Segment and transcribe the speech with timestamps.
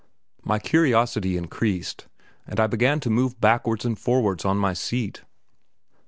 [0.43, 2.07] My curiosity increased,
[2.47, 5.21] and I began to move backwards and forwards on the seat.